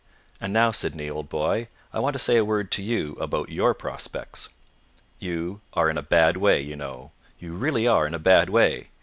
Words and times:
And 0.39 0.51
now, 0.51 0.71
Sydney, 0.71 1.11
old 1.11 1.29
boy, 1.29 1.67
I 1.93 1.99
want 1.99 2.13
to 2.13 2.17
say 2.19 2.37
a 2.37 2.43
word 2.43 2.71
to 2.71 2.81
you 2.81 3.11
about 3.21 3.49
your 3.49 3.75
prospects. 3.75 4.49
You 5.19 5.61
are 5.73 5.91
in 5.91 5.97
a 5.99 6.01
bad 6.01 6.37
way, 6.37 6.59
you 6.59 6.75
know; 6.75 7.11
you 7.37 7.53
really 7.53 7.87
are 7.87 8.07
in 8.07 8.15
a 8.15 8.17
bad 8.17 8.49
way. 8.49 8.87